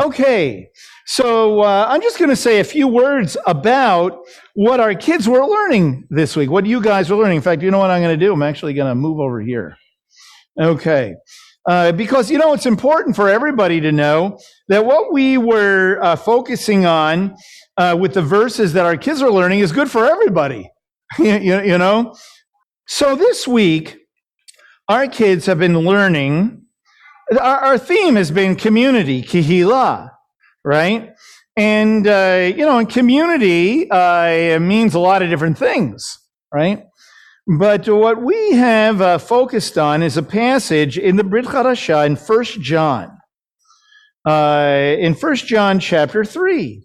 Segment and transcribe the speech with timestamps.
[0.00, 0.68] Okay,
[1.06, 4.20] so uh, I'm just going to say a few words about
[4.54, 7.36] what our kids were learning this week, what you guys were learning.
[7.36, 8.32] In fact, you know what I'm going to do?
[8.32, 9.76] I'm actually going to move over here.
[10.60, 11.14] Okay.
[11.68, 16.16] Uh, because, you know, it's important for everybody to know that what we were uh,
[16.16, 17.34] focusing on
[17.76, 20.70] uh, with the verses that our kids are learning is good for everybody.
[21.18, 22.14] you, you know?
[22.86, 23.98] So this week,
[24.88, 26.61] our kids have been learning,
[27.38, 30.10] our, our theme has been community, kihila,
[30.64, 31.10] right?
[31.56, 36.18] And, uh, you know, in community uh, means a lot of different things,
[36.52, 36.84] right?
[37.46, 42.16] But what we have uh, focused on is a passage in the Brit Chadashah in
[42.16, 43.18] 1 John.
[44.24, 46.82] Uh, in 1 John chapter 3.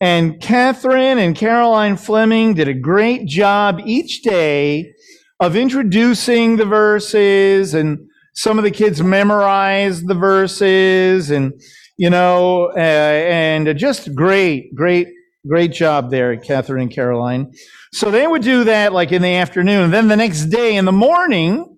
[0.00, 4.92] And Catherine and Caroline Fleming did a great job each day
[5.40, 11.52] of introducing the verses, and some of the kids memorized the verses, and,
[11.96, 15.08] you know, uh, and just great, great,
[15.46, 17.52] great job there, Catherine and Caroline.
[17.92, 19.90] So they would do that like in the afternoon.
[19.90, 21.76] Then the next day in the morning,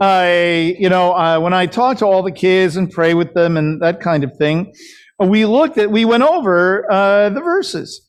[0.00, 3.58] I, you know, uh, when I talked to all the kids and pray with them
[3.58, 4.72] and that kind of thing,
[5.18, 8.08] we looked at, we went over uh, the verses.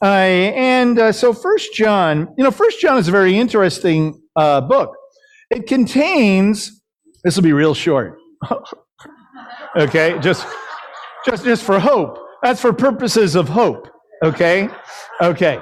[0.00, 4.94] Uh, and so First John, you know, First John is a very interesting uh, book.
[5.50, 6.80] It contains,
[7.24, 8.18] this will be real short.
[9.76, 10.46] okay, just,
[11.26, 12.18] just, just for hope.
[12.42, 13.88] That's for purposes of hope.
[14.22, 14.68] Okay,
[15.20, 15.60] okay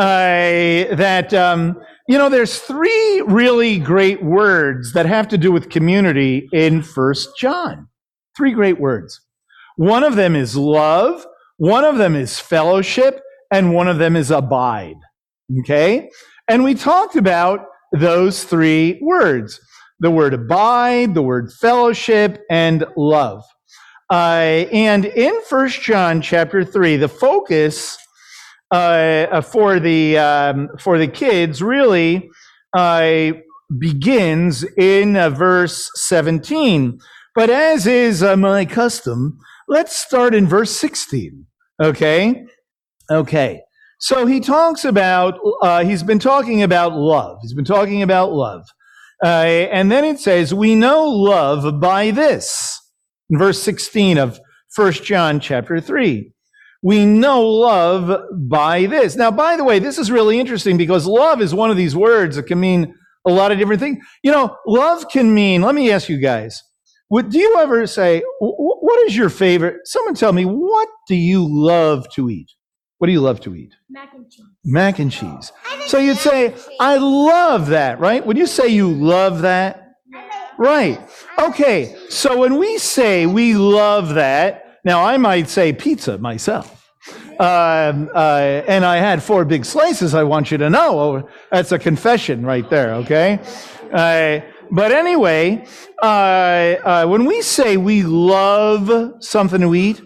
[0.00, 5.68] uh, that, um, you know, there's three really great words that have to do with
[5.68, 7.86] community in First John.
[8.36, 9.20] Three great words.
[9.76, 11.26] One of them is love,
[11.58, 13.20] one of them is fellowship,
[13.52, 14.96] and one of them is abide.
[15.60, 16.08] Okay?
[16.48, 19.60] And we talked about those three words
[20.00, 23.44] the word abide, the word fellowship, and love.
[24.10, 27.96] Uh, and in First John chapter 3, the focus
[28.70, 32.28] uh, for the um, for the kids really
[32.76, 33.32] uh,
[33.78, 36.98] begins in uh, verse 17.
[37.34, 39.38] But as is uh, my custom,
[39.68, 41.46] let's start in verse 16.
[41.82, 42.44] Okay,
[43.10, 43.62] okay.
[43.98, 47.38] So he talks about uh, he's been talking about love.
[47.42, 48.66] He's been talking about love,
[49.22, 52.78] uh, and then it says we know love by this.
[53.28, 56.32] In verse 16 of First John chapter 3.
[56.82, 59.16] We know love by this.
[59.16, 62.36] Now, by the way, this is really interesting because love is one of these words
[62.36, 62.94] that can mean
[63.26, 64.02] a lot of different things.
[64.22, 66.62] You know, love can mean, let me ask you guys,
[67.08, 69.80] what, do you ever say, what is your favorite?
[69.84, 72.50] Someone tell me, what do you love to eat?
[73.00, 73.72] What do you love to eat?
[73.88, 74.44] Mac and cheese.
[74.62, 75.52] Mac and cheese.
[75.86, 78.24] So you'd say, I love that, right?
[78.24, 79.94] Would you say you love that?
[80.58, 81.00] Right.
[81.38, 81.96] Okay.
[82.10, 86.90] So when we say we love that, now, I might say pizza myself.
[87.38, 91.00] Um, uh, and I had four big slices, I want you to know.
[91.00, 93.40] Oh, that's a confession right there, okay?
[93.90, 94.40] Uh,
[94.70, 95.64] but anyway,
[96.02, 100.02] uh, uh when we say we love something to eat,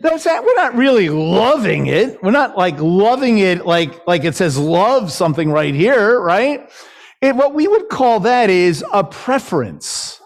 [0.00, 2.22] that's that we're not really loving it.
[2.22, 6.70] We're not like loving it like, like it says love something right here, right?
[7.20, 10.20] It, what we would call that is a preference.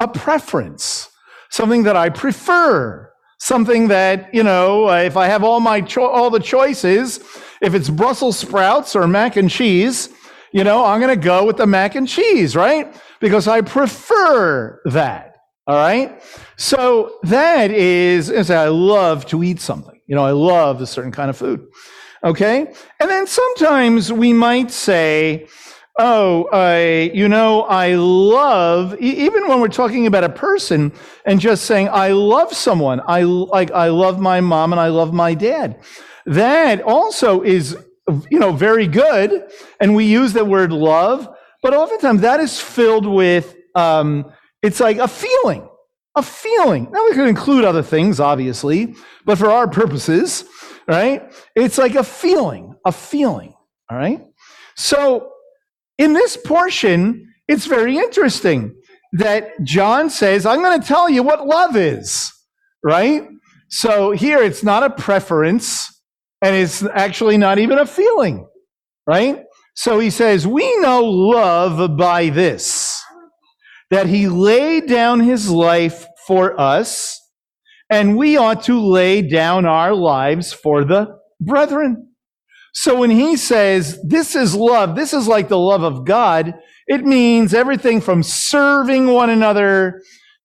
[0.00, 1.08] A preference.
[1.50, 3.10] Something that I prefer
[3.40, 7.18] something that, you know, if I have all my cho- all the choices,
[7.60, 10.10] if it's Brussels sprouts or mac and cheese,
[10.52, 12.94] you know, I'm going to go with the mac and cheese, right?
[13.20, 15.29] Because I prefer that.
[15.70, 16.20] All right.
[16.56, 20.00] So that is, is I love to eat something.
[20.08, 21.64] You know, I love a certain kind of food.
[22.24, 22.74] Okay.
[22.98, 25.46] And then sometimes we might say,
[25.96, 30.90] oh, I, you know, I love, even when we're talking about a person
[31.24, 35.14] and just saying, I love someone, I like, I love my mom and I love
[35.14, 35.80] my dad.
[36.26, 37.76] That also is,
[38.28, 39.48] you know, very good.
[39.78, 41.28] And we use the word love,
[41.62, 44.32] but oftentimes that is filled with, um,
[44.62, 45.68] it's like a feeling,
[46.14, 46.88] a feeling.
[46.90, 48.94] Now we could include other things, obviously,
[49.24, 50.44] but for our purposes,
[50.86, 51.32] right?
[51.54, 53.54] It's like a feeling, a feeling.
[53.90, 54.20] All right.
[54.76, 55.32] So
[55.98, 58.74] in this portion, it's very interesting
[59.12, 62.32] that John says, I'm going to tell you what love is,
[62.82, 63.28] right?
[63.68, 65.88] So here it's not a preference
[66.42, 68.48] and it's actually not even a feeling,
[69.06, 69.44] right?
[69.74, 72.89] So he says, We know love by this,
[73.90, 77.20] that he laid down his life for us,
[77.90, 82.08] and we ought to lay down our lives for the brethren.
[82.72, 86.54] So when he says, this is love, this is like the love of God,
[86.86, 90.02] it means everything from serving one another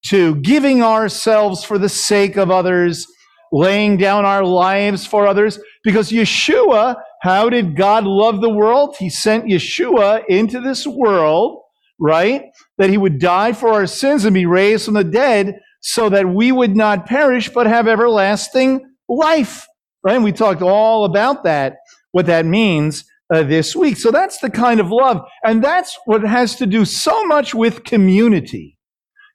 [0.07, 3.05] to giving ourselves for the sake of others
[3.51, 5.59] laying down our lives for others.
[5.83, 8.95] Because Yeshua, how did God love the world?
[8.97, 11.61] He sent Yeshua into this world,
[11.99, 12.43] right?
[12.77, 16.27] That he would die for our sins and be raised from the dead so that
[16.27, 19.67] we would not perish but have everlasting life,
[20.03, 20.15] right?
[20.15, 21.77] And we talked all about that,
[22.11, 23.97] what that means uh, this week.
[23.97, 25.21] So that's the kind of love.
[25.43, 28.77] And that's what has to do so much with community.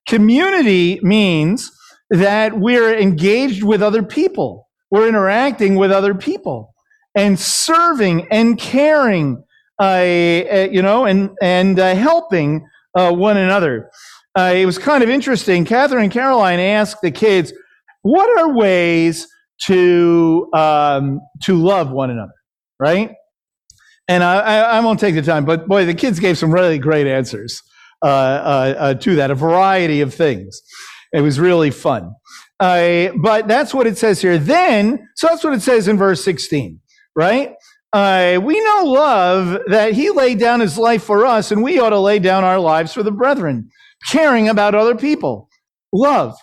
[0.09, 1.71] Community means
[2.11, 4.69] that we're engaged with other people.
[4.91, 6.75] We're interacting with other people
[7.15, 9.43] and serving and caring,
[9.81, 13.91] you know, and, and uh, helping uh, one another.
[14.37, 15.65] Uh, it was kind of interesting.
[15.65, 17.53] Catherine and Caroline asked the kids,
[18.03, 19.27] what are ways
[19.63, 22.35] to, um, to love one another,
[22.79, 23.13] right?
[24.09, 26.79] And I, I, I, won't take the time, but boy, the kids gave some really
[26.79, 27.63] great answers
[28.03, 30.61] uh, uh, uh, to that, a variety of things.
[31.13, 32.15] It was really fun.
[32.59, 34.39] Uh, but that's what it says here.
[34.39, 36.81] Then, so that's what it says in verse 16,
[37.15, 37.55] right?
[37.93, 41.91] Uh, we know love that he laid down his life for us, and we ought
[41.91, 43.69] to lay down our lives for the brethren,
[44.09, 45.49] caring about other people.
[45.93, 46.37] Love.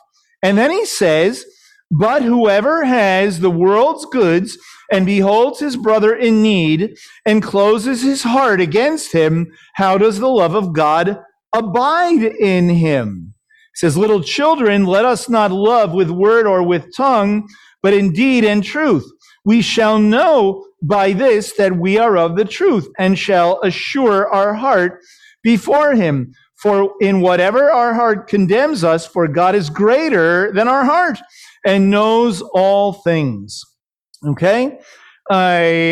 [0.44, 1.45] And then he says,
[1.89, 4.57] but whoever has the world's goods
[4.91, 10.27] and beholds his brother in need and closes his heart against him, how does the
[10.27, 11.19] love of God
[11.55, 13.33] abide in him?
[13.77, 17.47] Says, Little children, let us not love with word or with tongue,
[17.83, 19.06] but in deed and truth.
[19.45, 24.56] We shall know by this that we are of the truth and shall assure our
[24.56, 25.03] heart
[25.44, 26.33] before him.
[26.56, 31.19] For in whatever our heart condemns us, for God is greater than our heart
[31.63, 33.62] and knows all things.
[34.25, 34.79] Okay?
[35.29, 35.33] Uh,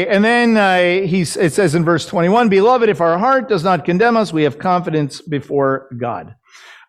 [0.09, 3.85] and then uh, he, it says in verse 21 Beloved, if our heart does not
[3.85, 6.33] condemn us, we have confidence before God.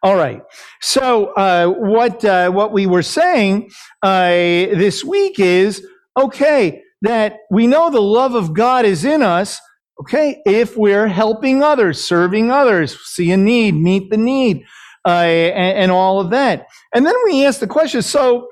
[0.07, 0.41] All right.
[0.81, 3.71] So, uh, what, uh, what we were saying
[4.05, 5.85] uh, this week is
[6.17, 9.59] okay, that we know the love of God is in us,
[10.01, 14.63] okay, if we're helping others, serving others, see a need, meet the need,
[15.05, 16.67] uh, and, and all of that.
[16.95, 18.47] And then we ask the question so,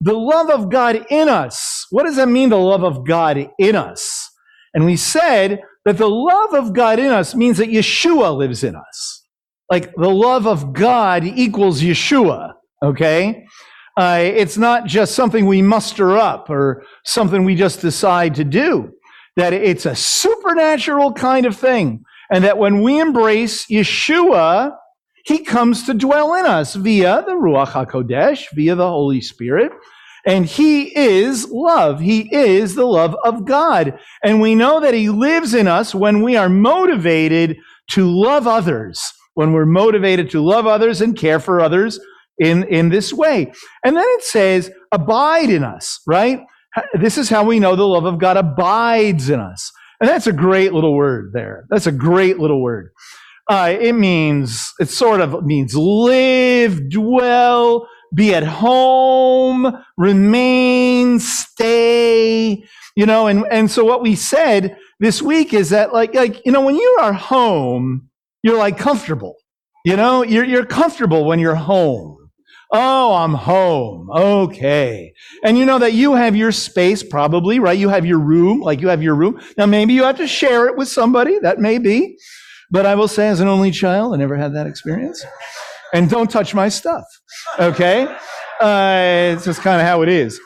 [0.00, 1.86] the love of God in us.
[1.90, 4.28] What does that mean, the love of God in us?
[4.74, 8.74] And we said that the love of God in us means that Yeshua lives in
[8.74, 9.15] us.
[9.70, 13.46] Like the love of God equals Yeshua, okay?
[13.96, 18.92] Uh, it's not just something we muster up or something we just decide to do.
[19.36, 22.04] That it's a supernatural kind of thing.
[22.30, 24.76] And that when we embrace Yeshua,
[25.24, 29.72] he comes to dwell in us via the Ruach HaKodesh, via the Holy Spirit.
[30.26, 32.00] And he is love.
[32.00, 33.98] He is the love of God.
[34.24, 37.58] And we know that he lives in us when we are motivated
[37.92, 39.00] to love others,
[39.36, 42.00] when we're motivated to love others and care for others
[42.38, 43.52] in, in this way.
[43.84, 46.40] And then it says, abide in us, right?
[46.94, 49.70] This is how we know the love of God abides in us.
[50.00, 51.66] And that's a great little word there.
[51.70, 52.92] That's a great little word.
[53.48, 62.64] Uh, it means, it sort of means live, dwell, be at home, remain, stay,
[62.96, 66.52] you know, and, and so what we said this week is that like, like, you
[66.52, 68.08] know, when you are home,
[68.46, 69.34] you're like comfortable,
[69.84, 72.16] you know, you're, you're comfortable when you're home.
[72.72, 74.08] Oh, I'm home.
[74.10, 75.12] Okay.
[75.42, 77.76] And you know that you have your space probably, right?
[77.76, 79.40] You have your room, like you have your room.
[79.58, 81.40] Now maybe you have to share it with somebody.
[81.40, 82.16] That may be.
[82.70, 85.24] But I will say, as an only child, I never had that experience.
[85.92, 87.04] And don't touch my stuff.
[87.58, 88.04] Okay?
[88.60, 90.40] Uh, it's just kind of how it is.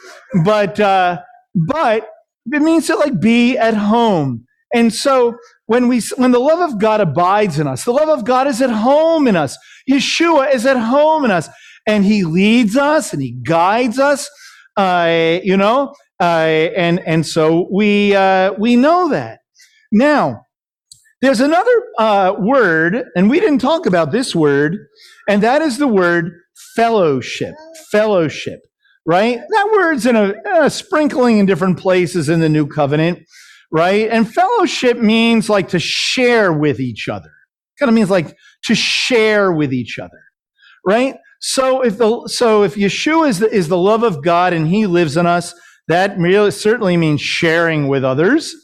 [0.45, 1.21] But, uh,
[1.55, 2.09] but
[2.51, 4.47] it means to like be at home.
[4.73, 5.37] And so
[5.71, 8.61] when we, when the love of God abides in us, the love of God is
[8.61, 9.57] at home in us.
[9.89, 11.49] Yeshua is at home in us
[11.87, 14.29] and he leads us and he guides us.
[14.77, 16.25] Uh, you know, uh,
[16.77, 19.43] and, and so we, uh, we know that.
[19.93, 20.41] Now,
[21.21, 24.77] there's another uh, word, and we didn't talk about this word,
[25.29, 26.33] and that is the word
[26.75, 27.55] fellowship.
[27.93, 28.59] Fellowship,
[29.07, 29.39] right?
[29.39, 33.21] That word's in a, a sprinkling in different places in the new covenant,
[33.71, 34.09] right?
[34.11, 37.31] And fellowship means like to share with each other.
[37.79, 40.23] Kind of means like to share with each other,
[40.87, 41.17] right?
[41.41, 44.87] So if the so if Yeshua is the, is the love of God and He
[44.87, 45.55] lives in us,
[45.89, 48.55] that really certainly means sharing with others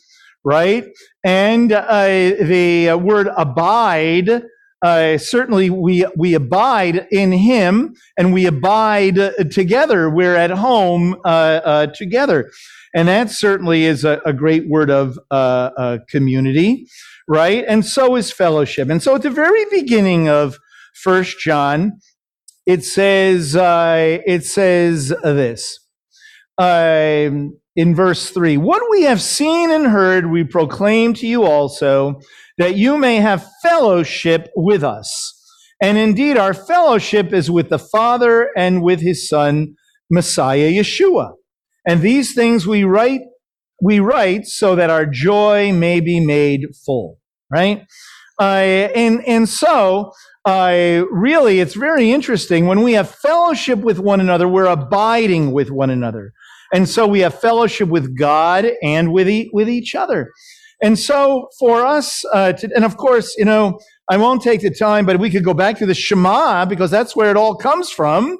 [0.46, 0.84] right?
[1.24, 4.44] And uh, the word abide,
[4.82, 9.16] uh, certainly we, we abide in him and we abide
[9.50, 10.10] together.
[10.10, 11.28] We're at home uh,
[11.64, 12.50] uh, together.
[12.94, 16.88] And that certainly is a, a great word of uh, community,
[17.28, 17.64] right?
[17.68, 18.90] And so is fellowship.
[18.90, 20.58] And so at the very beginning of
[20.94, 22.00] First John,
[22.66, 25.78] it says, it says this.
[26.58, 32.20] um, in verse 3 What we have seen and heard, we proclaim to you also,
[32.58, 35.32] that you may have fellowship with us.
[35.80, 39.74] And indeed, our fellowship is with the Father and with his Son,
[40.10, 41.34] Messiah Yeshua.
[41.86, 43.20] And these things we write,
[43.82, 47.18] we write so that our joy may be made full,
[47.50, 47.84] right?
[48.40, 50.12] Uh, and, and so,
[50.46, 52.66] uh, really, it's very interesting.
[52.66, 56.32] When we have fellowship with one another, we're abiding with one another.
[56.76, 60.30] And so we have fellowship with God and with, e- with each other.
[60.82, 63.80] And so for us, uh, to, and of course, you know,
[64.10, 67.16] I won't take the time, but we could go back to the Shema because that's
[67.16, 68.38] where it all comes from,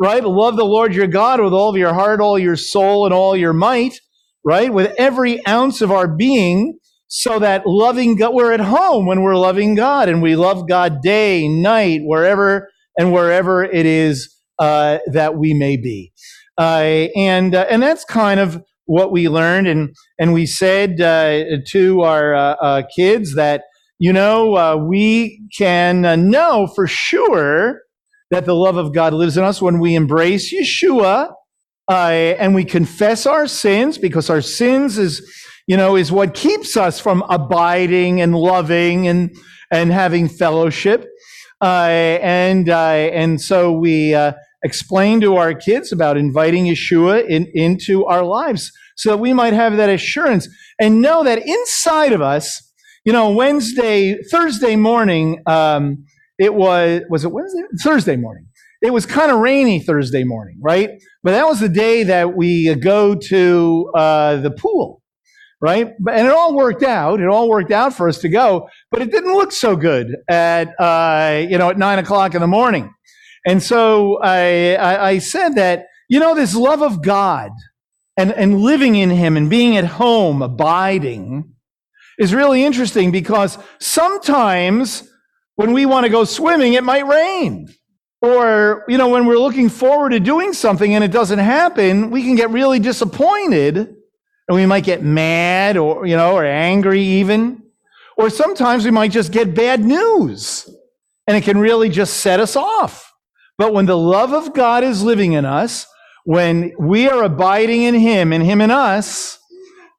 [0.00, 0.24] right?
[0.24, 3.36] Love the Lord your God with all of your heart, all your soul, and all
[3.36, 4.00] your might,
[4.44, 4.74] right?
[4.74, 6.78] With every ounce of our being,
[7.08, 11.02] so that loving God, we're at home when we're loving God and we love God
[11.02, 16.12] day, night, wherever and wherever it is uh, that we may be.
[16.58, 19.66] Uh, and, uh, and that's kind of what we learned.
[19.68, 23.62] And, and we said uh, to our uh, uh, kids that,
[23.98, 27.80] you know, uh, we can know for sure
[28.30, 31.32] that the love of God lives in us when we embrace Yeshua
[31.88, 35.22] and we confess our sins because our sins is,
[35.66, 39.34] you know, is what keeps us from abiding and loving and,
[39.70, 41.06] and having fellowship.
[41.62, 44.14] and, and so we,
[44.64, 49.52] explain to our kids about inviting Yeshua in, into our lives so that we might
[49.52, 50.48] have that assurance
[50.80, 52.62] and know that inside of us,
[53.04, 56.04] you know, Wednesday, Thursday morning, um,
[56.38, 57.62] it was, was it Wednesday?
[57.82, 58.46] Thursday morning.
[58.82, 60.90] It was kind of rainy Thursday morning, right?
[61.22, 65.02] But that was the day that we go to uh, the pool,
[65.60, 65.94] right?
[66.08, 67.20] And it all worked out.
[67.20, 70.78] It all worked out for us to go, but it didn't look so good at,
[70.78, 72.92] uh, you know, at nine o'clock in the morning.
[73.46, 77.52] And so I, I, I said that, you know, this love of God
[78.16, 81.54] and, and living in Him and being at home, abiding,
[82.18, 85.08] is really interesting because sometimes
[85.54, 87.68] when we want to go swimming, it might rain.
[88.22, 92.22] Or, you know, when we're looking forward to doing something and it doesn't happen, we
[92.22, 97.62] can get really disappointed and we might get mad or, you know, or angry even.
[98.16, 100.68] Or sometimes we might just get bad news
[101.26, 103.05] and it can really just set us off.
[103.58, 105.86] But when the love of God is living in us,
[106.24, 109.38] when we are abiding in Him and Him in us,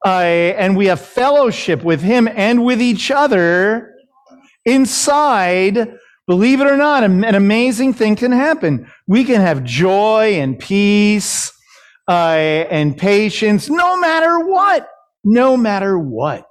[0.05, 3.95] uh, and we have fellowship with Him and with each other,
[4.65, 5.95] inside,
[6.27, 8.91] believe it or not, an amazing thing can happen.
[9.07, 11.51] We can have joy and peace
[12.07, 12.11] uh,
[12.69, 14.89] and patience no matter what,
[15.23, 16.45] no matter what.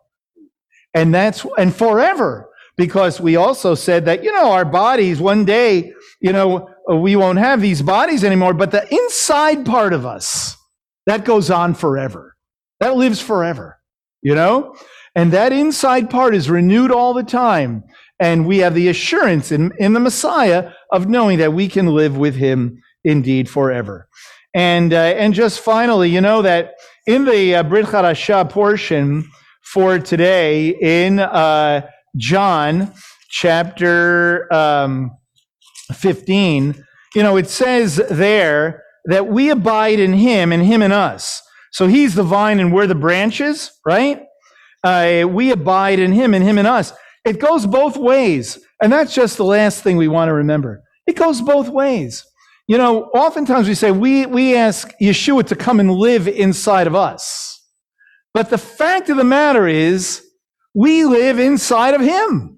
[0.94, 5.92] And that's, and forever, because we also said that, you know, our bodies one day,
[6.20, 10.56] you know, we won't have these bodies anymore, but the inside part of us,
[11.06, 12.36] that goes on forever.
[12.80, 13.78] That lives forever,
[14.22, 14.76] you know?
[15.14, 17.84] And that inside part is renewed all the time.
[18.20, 22.16] And we have the assurance in, in the Messiah of knowing that we can live
[22.16, 24.08] with him indeed forever.
[24.54, 26.74] And, uh, and just finally, you know that
[27.06, 29.28] in the uh, Brit Hadashah portion
[29.62, 32.92] for today in uh, John
[33.28, 35.10] chapter um,
[35.92, 41.42] 15, you know, it says there that we abide in him and him in us.
[41.72, 44.22] So he's the vine and we're the branches, right?
[44.82, 46.92] Uh, we abide in him and him in us.
[47.24, 48.58] It goes both ways.
[48.82, 50.82] And that's just the last thing we want to remember.
[51.06, 52.24] It goes both ways.
[52.68, 56.94] You know, oftentimes we say we, we ask Yeshua to come and live inside of
[56.94, 57.62] us.
[58.34, 60.22] But the fact of the matter is,
[60.74, 62.55] we live inside of him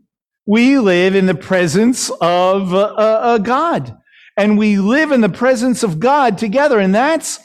[0.48, 3.94] we live in the presence of uh, uh, God
[4.34, 6.78] and we live in the presence of God together.
[6.78, 7.38] And that's,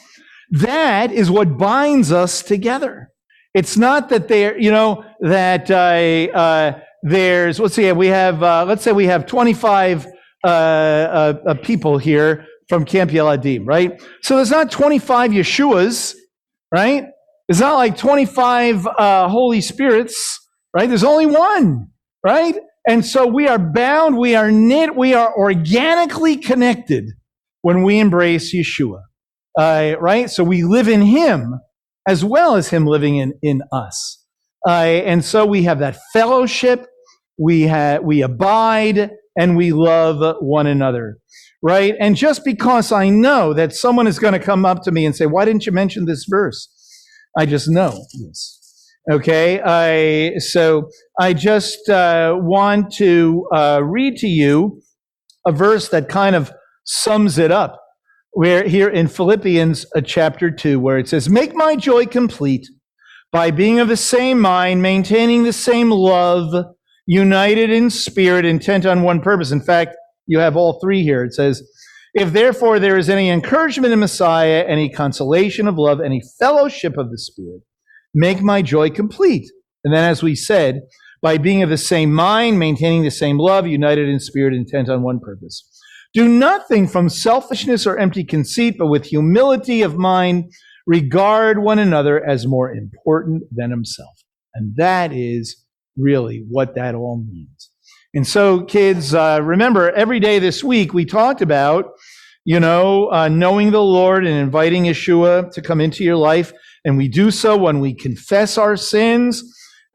[0.50, 3.10] that is what binds us together.
[3.52, 8.82] It's not that there, you know, that, uh, there's, let's see, we have, uh, let's
[8.82, 10.06] say we have 25,
[10.42, 14.02] uh, uh, people here from Camp Yeladim, right?
[14.22, 16.14] So there's not 25 Yeshuas,
[16.72, 17.04] right?
[17.50, 20.40] It's not like 25, Holy Spirits,
[20.74, 20.88] right?
[20.88, 21.88] There's only one,
[22.24, 22.54] right?
[22.86, 27.10] And so we are bound, we are knit, we are organically connected
[27.62, 29.00] when we embrace Yeshua.
[29.58, 30.28] Uh, right?
[30.28, 31.60] So we live in Him
[32.06, 34.22] as well as Him living in, in us.
[34.66, 36.86] Uh, and so we have that fellowship,
[37.38, 41.18] we, have, we abide, and we love one another.
[41.62, 41.94] Right?
[41.98, 45.16] And just because I know that someone is going to come up to me and
[45.16, 46.68] say, Why didn't you mention this verse?
[47.36, 48.63] I just know this.
[49.12, 50.88] Okay, I, so
[51.20, 54.80] I just uh, want to uh, read to you
[55.46, 56.50] a verse that kind of
[56.84, 57.78] sums it up.
[58.34, 62.66] We're here in Philippians uh, chapter 2, where it says, Make my joy complete
[63.30, 66.64] by being of the same mind, maintaining the same love,
[67.04, 69.52] united in spirit, intent on one purpose.
[69.52, 69.96] In fact,
[70.26, 71.22] you have all three here.
[71.24, 71.62] It says,
[72.14, 77.10] If therefore there is any encouragement in Messiah, any consolation of love, any fellowship of
[77.10, 77.60] the Spirit,
[78.14, 79.50] make my joy complete.
[79.84, 80.82] And then, as we said,
[81.20, 85.02] by being of the same mind, maintaining the same love, united in spirit, intent on
[85.02, 85.68] one purpose.
[86.12, 90.52] Do nothing from selfishness or empty conceit, but with humility of mind,
[90.86, 94.14] regard one another as more important than himself.
[94.54, 95.64] And that is
[95.96, 97.70] really what that all means.
[98.14, 101.86] And so, kids, uh, remember, every day this week we talked about,
[102.44, 106.52] you know, uh, knowing the Lord and inviting Yeshua to come into your life.
[106.84, 109.42] And we do so when we confess our sins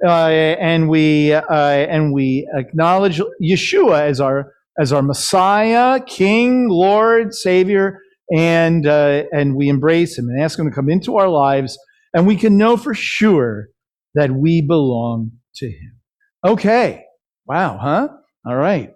[0.05, 7.33] uh, and we uh, and we acknowledge Yeshua as our as our Messiah, King, Lord,
[7.33, 7.99] Savior,
[8.35, 11.77] and uh, and we embrace Him and ask Him to come into our lives,
[12.13, 13.67] and we can know for sure
[14.15, 15.99] that we belong to Him.
[16.45, 17.03] Okay,
[17.45, 18.07] wow, huh?
[18.45, 18.91] All right,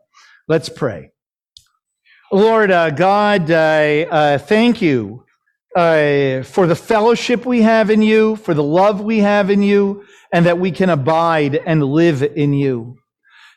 [0.48, 1.12] let's pray.
[2.33, 5.23] Lord uh, God, uh, thank you
[5.75, 10.03] uh, for the fellowship we have in you, for the love we have in you,
[10.33, 12.95] and that we can abide and live in you.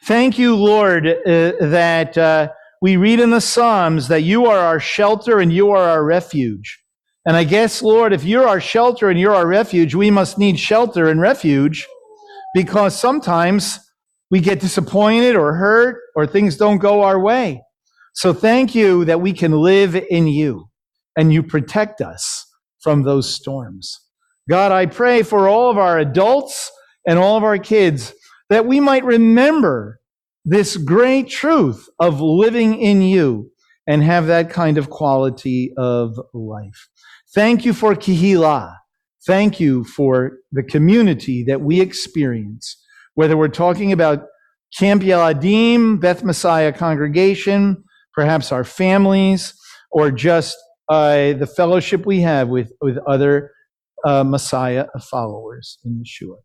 [0.05, 2.49] Thank you, Lord, uh, that uh,
[2.83, 6.79] we read in the Psalms that you are our shelter and you are our refuge.
[7.25, 10.61] And I guess, Lord, if you're our shelter and you're our refuge, we must need
[10.61, 11.87] shelter and refuge
[12.55, 13.81] because sometimes
[14.31, 17.63] we get disappointed or hurt or things don't go our way.
[18.17, 20.71] So thank you that we can live in you
[21.19, 22.47] and you protect us
[22.81, 24.01] from those storms.
[24.49, 26.73] God, I pray for all of our adults
[27.07, 28.15] and all of our kids
[28.49, 30.01] that we might remember
[30.47, 33.51] this great truth of living in you
[33.87, 36.89] and have that kind of quality of life.
[37.35, 38.77] Thank you for Kihila.
[39.27, 44.25] Thank you for the community that we experience, whether we're talking about
[44.79, 47.83] Camp Yeladim, Beth Messiah congregation,
[48.17, 49.55] perhaps our families,
[49.93, 50.57] or just
[50.89, 53.53] uh, the fellowship we have with, with other
[54.05, 56.37] uh, Messiah followers in Yeshua.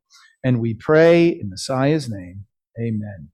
[0.43, 2.45] And we pray in Messiah's name.
[2.79, 3.29] Amen.